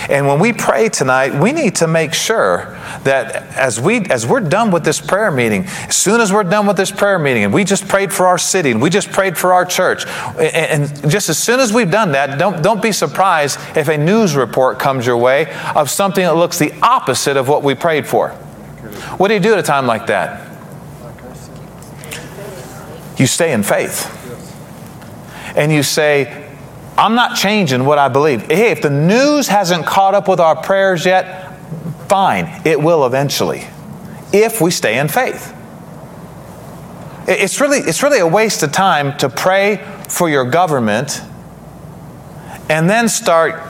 And 0.10 0.28
when 0.28 0.40
we 0.40 0.54
pray 0.54 0.90
tonight, 0.90 1.34
we 1.34 1.52
need 1.52 1.76
to 1.78 1.88
make 1.88 2.14
sure 2.14 2.78
that 3.04 3.36
as 3.56 3.80
we 3.80 4.02
as 4.06 4.26
we're 4.26 4.40
done 4.40 4.72
with 4.72 4.84
this 4.84 5.00
prayer 5.00 5.32
meeting, 5.32 5.66
as 5.66 5.96
soon 5.96 6.22
as 6.22 6.32
we're 6.32 6.44
done 6.44 6.68
with 6.68 6.78
this 6.78 6.92
prayer 6.92 7.20
meeting, 7.20 7.44
and 7.44 7.54
we 7.54 7.64
just 7.64 7.88
prayed 7.88 8.14
for 8.14 8.28
our 8.28 8.38
city, 8.38 8.72
and 8.72 8.82
we 8.82 8.90
just 8.90 9.12
prayed 9.12 9.38
for 9.38 9.54
our 9.54 9.66
church, 9.66 10.06
and, 10.38 10.92
and 10.92 11.12
just 11.12 11.30
as 11.30 11.38
soon 11.38 11.60
as 11.60 11.74
we've 11.74 11.92
done 11.92 12.14
that, 12.14 12.38
don't 12.38 12.62
don't 12.62 12.82
be 12.82 12.92
surprised 12.92 13.60
if 13.76 13.88
a 13.88 13.98
news 13.98 14.36
report 14.36 14.80
comes 14.80 15.06
your 15.06 15.18
way 15.18 15.54
of 15.76 15.90
something 15.90 16.24
that 16.24 16.36
looks 16.36 16.58
the 16.58 16.74
opposite 16.82 17.38
of 17.38 17.48
what 17.48 17.64
we 17.64 17.76
prayed 17.76 18.08
for. 18.08 18.30
What 19.18 19.28
do 19.28 19.34
you 19.34 19.40
do 19.40 19.54
at 19.54 19.60
a 19.60 19.64
time 19.64 19.88
like 19.88 20.08
that? 20.08 20.48
You 23.18 23.26
stay 23.26 23.52
in 23.52 23.64
faith. 23.64 24.14
And 25.56 25.72
you 25.72 25.82
say, 25.82 26.47
I'm 26.98 27.14
not 27.14 27.36
changing 27.38 27.86
what 27.86 28.00
I 28.00 28.08
believe. 28.08 28.48
Hey, 28.48 28.72
if 28.72 28.82
the 28.82 28.90
news 28.90 29.48
hasn't 29.48 29.86
caught 29.86 30.16
up 30.16 30.28
with 30.28 30.40
our 30.40 30.56
prayers 30.56 31.06
yet, 31.06 31.56
fine, 32.08 32.62
it 32.66 32.82
will 32.82 33.06
eventually, 33.06 33.68
if 34.34 34.60
we 34.62 34.72
stay 34.72 34.98
in 34.98 35.08
faith. 35.08 35.54
It's 37.28 37.62
really, 37.62 37.80
it's 37.80 38.02
really 38.02 38.20
a 38.20 38.28
waste 38.28 38.64
of 38.64 38.72
time 38.72 39.18
to 39.18 39.30
pray 39.30 39.86
for 40.10 40.30
your 40.30 40.46
government 40.46 41.22
and 42.70 42.90
then 42.90 43.10
start 43.10 43.62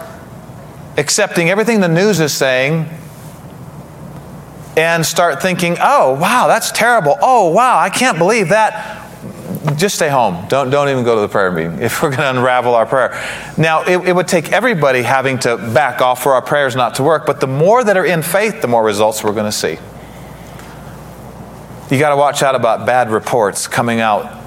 accepting 0.98 1.50
everything 1.50 1.82
the 1.82 1.88
news 1.88 2.20
is 2.20 2.34
saying 2.34 2.88
and 4.78 5.06
start 5.06 5.42
thinking, 5.42 5.76
oh, 5.82 6.14
wow, 6.14 6.46
that's 6.48 6.72
terrible. 6.72 7.18
Oh, 7.20 7.52
wow, 7.52 7.80
I 7.80 7.90
can't 7.90 8.18
believe 8.18 8.50
that 8.50 9.07
just 9.76 9.96
stay 9.96 10.10
home. 10.10 10.48
Don't, 10.48 10.70
don't 10.70 10.90
even 10.90 11.04
go 11.04 11.16
to 11.16 11.22
the 11.22 11.28
prayer 11.28 11.52
meeting 11.52 11.82
if 11.82 12.02
we're 12.02 12.10
going 12.10 12.22
to 12.22 12.30
unravel 12.30 12.76
our 12.76 12.86
prayer. 12.86 13.12
Now, 13.58 13.84
it, 13.84 14.08
it, 14.08 14.16
would 14.16 14.28
take 14.28 14.52
everybody 14.52 15.02
having 15.02 15.40
to 15.40 15.58
back 15.58 16.02
off 16.02 16.24
for 16.24 16.34
our 16.34 16.42
prayers 16.42 16.76
not 16.76 16.96
to 16.96 17.04
work, 17.04 17.26
but 17.26 17.40
the 17.40 17.48
more 17.48 17.84
that 17.84 17.98
are 17.98 18.06
in 18.06 18.22
faith, 18.22 18.62
the 18.62 18.68
more 18.68 18.84
results 18.84 19.24
we're 19.24 19.34
going 19.34 19.46
to 19.46 19.52
see. 19.52 19.78
You 21.90 22.00
got 22.00 22.10
to 22.10 22.18
watch 22.18 22.44
out 22.44 22.56
about 22.56 22.86
bad 22.86 23.10
reports 23.10 23.68
coming 23.68 24.00
out 24.00 24.44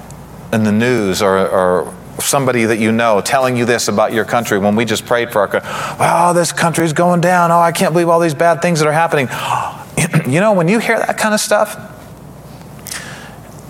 in 0.53 0.63
the 0.63 0.71
news 0.71 1.21
or, 1.21 1.47
or 1.47 1.93
somebody 2.19 2.65
that 2.65 2.77
you 2.77 2.91
know 2.91 3.21
telling 3.21 3.57
you 3.57 3.65
this 3.65 3.87
about 3.87 4.13
your 4.13 4.25
country 4.25 4.59
when 4.59 4.75
we 4.75 4.85
just 4.85 5.05
prayed 5.05 5.31
for 5.31 5.39
our 5.39 5.47
country. 5.47 5.69
Oh, 5.99 6.33
this 6.33 6.51
country's 6.51 6.93
going 6.93 7.21
down. 7.21 7.51
Oh, 7.51 7.59
I 7.59 7.71
can't 7.71 7.93
believe 7.93 8.09
all 8.09 8.19
these 8.19 8.35
bad 8.35 8.61
things 8.61 8.79
that 8.79 8.87
are 8.87 8.91
happening. 8.91 9.27
you 10.31 10.39
know, 10.39 10.53
when 10.53 10.67
you 10.67 10.79
hear 10.79 10.97
that 10.97 11.17
kind 11.17 11.33
of 11.33 11.39
stuff, 11.39 11.75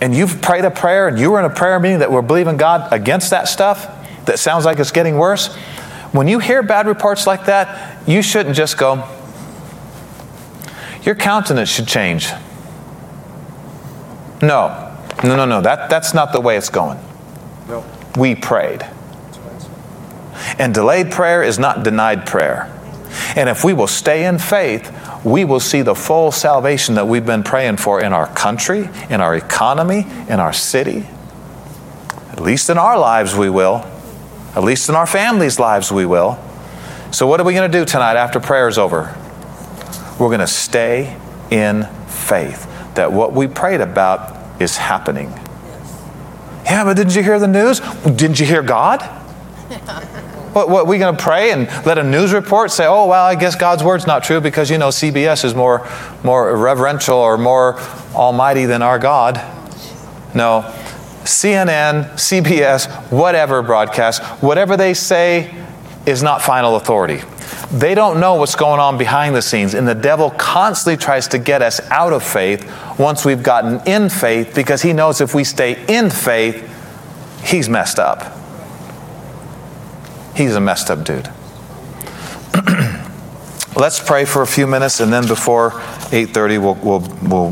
and 0.01 0.15
you've 0.15 0.41
prayed 0.41 0.65
a 0.65 0.71
prayer 0.71 1.07
and 1.07 1.17
you 1.19 1.31
were 1.31 1.39
in 1.39 1.45
a 1.45 1.49
prayer 1.49 1.79
meeting 1.79 1.99
that 1.99 2.11
we're 2.11 2.23
believing 2.23 2.57
God 2.57 2.91
against 2.91 3.29
that 3.29 3.47
stuff 3.47 3.87
that 4.25 4.39
sounds 4.39 4.65
like 4.65 4.79
it's 4.79 4.91
getting 4.91 5.17
worse, 5.17 5.55
when 6.11 6.27
you 6.27 6.39
hear 6.39 6.61
bad 6.63 6.87
reports 6.87 7.25
like 7.25 7.45
that, 7.45 8.07
you 8.07 8.21
shouldn't 8.21 8.55
just 8.55 8.77
go, 8.77 9.07
your 11.03 11.15
countenance 11.15 11.69
should 11.69 11.87
change. 11.87 12.29
No, 14.41 14.97
no, 15.23 15.35
no, 15.35 15.45
no. 15.45 15.61
That, 15.61 15.89
that's 15.89 16.13
not 16.13 16.33
the 16.33 16.41
way 16.41 16.57
it's 16.57 16.69
going. 16.69 16.99
No. 17.67 17.85
We 18.17 18.35
prayed. 18.35 18.85
And 20.57 20.73
delayed 20.73 21.11
prayer 21.11 21.43
is 21.43 21.59
not 21.59 21.83
denied 21.83 22.25
prayer. 22.25 22.71
And 23.35 23.47
if 23.49 23.63
we 23.63 23.73
will 23.73 23.87
stay 23.87 24.25
in 24.25 24.39
faith, 24.39 24.91
we 25.23 25.45
will 25.45 25.59
see 25.59 25.81
the 25.81 25.95
full 25.95 26.31
salvation 26.31 26.95
that 26.95 27.07
we've 27.07 27.25
been 27.25 27.43
praying 27.43 27.77
for 27.77 28.01
in 28.01 28.13
our 28.13 28.27
country, 28.33 28.89
in 29.09 29.21
our 29.21 29.35
economy, 29.35 30.07
in 30.27 30.39
our 30.39 30.53
city. 30.53 31.05
At 32.31 32.39
least 32.39 32.69
in 32.69 32.77
our 32.77 32.97
lives, 32.97 33.35
we 33.35 33.49
will. 33.49 33.85
At 34.55 34.63
least 34.63 34.89
in 34.89 34.95
our 34.95 35.05
families' 35.05 35.59
lives, 35.59 35.91
we 35.91 36.05
will. 36.05 36.39
So, 37.11 37.27
what 37.27 37.39
are 37.39 37.43
we 37.43 37.53
going 37.53 37.71
to 37.71 37.77
do 37.77 37.85
tonight 37.85 38.15
after 38.15 38.39
prayer 38.39 38.67
is 38.67 38.77
over? 38.77 39.15
We're 40.19 40.29
going 40.29 40.39
to 40.39 40.47
stay 40.47 41.15
in 41.51 41.83
faith 42.07 42.67
that 42.95 43.11
what 43.11 43.33
we 43.33 43.47
prayed 43.47 43.81
about 43.81 44.61
is 44.61 44.77
happening. 44.77 45.29
Yeah, 46.65 46.83
but 46.83 46.95
didn't 46.95 47.15
you 47.15 47.23
hear 47.23 47.39
the 47.39 47.47
news? 47.47 47.79
Didn't 47.79 48.39
you 48.39 48.45
hear 48.45 48.63
God? 48.63 49.01
What, 50.53 50.69
what 50.69 50.85
we 50.85 50.97
going 50.97 51.15
to 51.15 51.23
pray 51.23 51.51
and 51.51 51.67
let 51.85 51.97
a 51.97 52.03
news 52.03 52.33
report 52.33 52.71
say, 52.71 52.85
oh, 52.85 53.07
well, 53.07 53.25
I 53.25 53.35
guess 53.35 53.55
God's 53.55 53.83
word's 53.83 54.05
not 54.05 54.23
true 54.23 54.41
because, 54.41 54.69
you 54.69 54.77
know, 54.77 54.89
CBS 54.89 55.45
is 55.45 55.55
more, 55.55 55.87
more 56.23 56.57
reverential 56.57 57.17
or 57.17 57.37
more 57.37 57.79
almighty 58.13 58.65
than 58.65 58.81
our 58.81 58.99
God? 58.99 59.35
No. 60.35 60.63
CNN, 61.23 62.11
CBS, 62.15 62.89
whatever 63.11 63.61
broadcast, 63.61 64.21
whatever 64.43 64.75
they 64.75 64.93
say 64.93 65.55
is 66.05 66.21
not 66.21 66.41
final 66.41 66.75
authority. 66.75 67.21
They 67.71 67.95
don't 67.95 68.19
know 68.19 68.35
what's 68.35 68.55
going 68.55 68.81
on 68.81 68.97
behind 68.97 69.35
the 69.35 69.41
scenes, 69.41 69.73
and 69.73 69.87
the 69.87 69.95
devil 69.95 70.31
constantly 70.31 70.97
tries 70.97 71.27
to 71.29 71.39
get 71.39 71.61
us 71.61 71.79
out 71.91 72.11
of 72.11 72.23
faith 72.23 72.69
once 72.99 73.23
we've 73.23 73.43
gotten 73.43 73.79
in 73.87 74.09
faith 74.09 74.53
because 74.53 74.81
he 74.81 74.91
knows 74.91 75.21
if 75.21 75.33
we 75.33 75.43
stay 75.43 75.85
in 75.87 76.09
faith, 76.09 76.67
he's 77.45 77.69
messed 77.69 77.99
up. 77.99 78.40
He's 80.35 80.55
a 80.55 80.61
messed 80.61 80.89
up 80.89 81.03
dude. 81.03 81.29
Let's 83.75 83.99
pray 83.99 84.25
for 84.25 84.41
a 84.41 84.47
few 84.47 84.65
minutes, 84.67 84.99
and 84.99 85.11
then 85.11 85.27
before 85.27 85.71
8:30, 85.71 86.61
we'll, 86.61 86.75
we'll, 86.75 86.99
we'll 87.21 87.51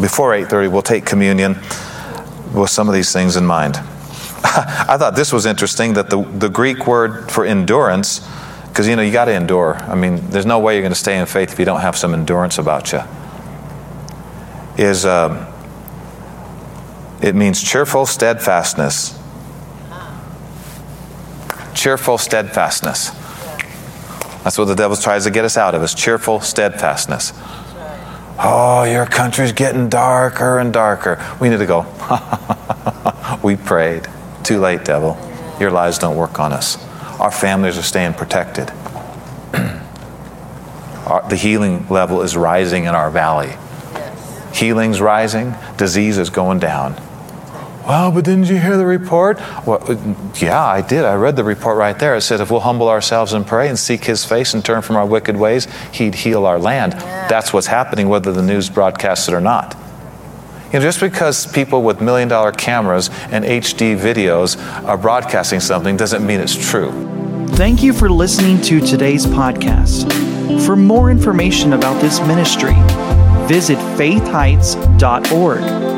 before 0.00 0.32
8:30, 0.32 0.70
we'll 0.70 0.82
take 0.82 1.06
communion 1.06 1.56
with 2.54 2.70
some 2.70 2.88
of 2.88 2.94
these 2.94 3.12
things 3.12 3.36
in 3.36 3.46
mind. 3.46 3.76
I 4.44 4.96
thought 4.98 5.14
this 5.16 5.32
was 5.32 5.46
interesting 5.46 5.94
that 5.94 6.10
the, 6.10 6.22
the 6.22 6.48
Greek 6.48 6.86
word 6.86 7.30
for 7.30 7.44
endurance, 7.44 8.26
because 8.68 8.86
you 8.86 8.96
know 8.96 9.02
you 9.02 9.12
got 9.12 9.26
to 9.26 9.32
endure. 9.32 9.76
I 9.76 9.94
mean, 9.94 10.28
there's 10.30 10.46
no 10.46 10.58
way 10.58 10.74
you're 10.74 10.82
going 10.82 10.92
to 10.92 10.98
stay 10.98 11.18
in 11.18 11.26
faith 11.26 11.52
if 11.52 11.58
you 11.58 11.64
don't 11.64 11.80
have 11.80 11.96
some 11.96 12.14
endurance 12.14 12.58
about 12.58 12.92
you. 12.92 13.02
Is 14.76 15.04
uh, 15.04 15.54
it 17.20 17.34
means 17.34 17.62
cheerful 17.62 18.06
steadfastness 18.06 19.17
cheerful 21.88 22.18
steadfastness. 22.18 23.08
That's 24.44 24.58
what 24.58 24.66
the 24.66 24.74
devil 24.74 24.94
tries 24.94 25.24
to 25.24 25.30
get 25.30 25.46
us 25.46 25.56
out 25.56 25.74
of 25.74 25.82
is 25.82 25.94
cheerful 25.94 26.38
steadfastness. 26.38 27.32
Oh, 28.38 28.84
your 28.84 29.06
country's 29.06 29.52
getting 29.52 29.88
darker 29.88 30.58
and 30.58 30.70
darker. 30.70 31.18
We 31.40 31.48
need 31.48 31.60
to 31.60 31.64
go. 31.64 31.86
we 33.42 33.56
prayed. 33.56 34.06
Too 34.44 34.58
late, 34.58 34.84
devil. 34.84 35.16
Your 35.58 35.70
lies 35.70 35.98
don't 35.98 36.14
work 36.14 36.38
on 36.38 36.52
us. 36.52 36.76
Our 37.18 37.30
families 37.30 37.78
are 37.78 37.82
staying 37.82 38.12
protected. 38.12 38.68
our, 41.06 41.26
the 41.30 41.36
healing 41.36 41.88
level 41.88 42.20
is 42.20 42.36
rising 42.36 42.84
in 42.84 42.94
our 42.94 43.10
valley. 43.10 43.56
Healing's 44.52 45.00
rising, 45.00 45.54
disease 45.78 46.18
is 46.18 46.28
going 46.28 46.58
down. 46.58 47.00
Well, 47.88 48.12
but 48.12 48.26
didn't 48.26 48.50
you 48.50 48.58
hear 48.58 48.76
the 48.76 48.84
report? 48.84 49.40
Well, 49.66 49.82
yeah, 50.38 50.62
I 50.62 50.82
did. 50.82 51.06
I 51.06 51.14
read 51.14 51.36
the 51.36 51.44
report 51.44 51.78
right 51.78 51.98
there. 51.98 52.14
It 52.14 52.20
said 52.20 52.42
if 52.42 52.50
we'll 52.50 52.60
humble 52.60 52.90
ourselves 52.90 53.32
and 53.32 53.46
pray 53.46 53.68
and 53.68 53.78
seek 53.78 54.04
His 54.04 54.26
face 54.26 54.52
and 54.52 54.62
turn 54.62 54.82
from 54.82 54.96
our 54.96 55.06
wicked 55.06 55.38
ways, 55.38 55.66
He'd 55.92 56.14
heal 56.14 56.44
our 56.44 56.58
land. 56.58 56.92
Yeah. 56.92 57.28
That's 57.28 57.54
what's 57.54 57.68
happening, 57.68 58.10
whether 58.10 58.30
the 58.30 58.42
news 58.42 58.68
broadcasts 58.68 59.26
it 59.28 59.32
or 59.32 59.40
not. 59.40 59.74
You 60.66 60.74
know, 60.74 60.80
just 60.80 61.00
because 61.00 61.50
people 61.50 61.82
with 61.82 62.02
million 62.02 62.28
dollar 62.28 62.52
cameras 62.52 63.08
and 63.30 63.42
HD 63.42 63.98
videos 63.98 64.62
are 64.84 64.98
broadcasting 64.98 65.60
something 65.60 65.96
doesn't 65.96 66.26
mean 66.26 66.40
it's 66.40 66.70
true. 66.70 66.90
Thank 67.52 67.82
you 67.82 67.94
for 67.94 68.10
listening 68.10 68.60
to 68.62 68.80
today's 68.80 69.24
podcast. 69.24 70.12
For 70.66 70.76
more 70.76 71.10
information 71.10 71.72
about 71.72 72.02
this 72.02 72.20
ministry, 72.20 72.74
visit 73.48 73.78
faithheights.org. 73.96 75.97